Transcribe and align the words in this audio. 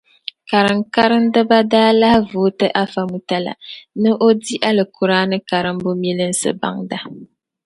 Karim 0.49 0.79
karimdiba 0.95 1.57
daa 1.71 1.91
lahi 2.01 2.19
vooti 2.31 2.67
Afa 2.83 3.01
Mutala 3.11 3.53
ni 4.01 4.09
o 4.25 4.27
di 4.43 4.55
Alikuraani 4.69 5.37
karimbu 5.49 5.89
milinsi 6.01 6.49
baŋda. 6.61 6.97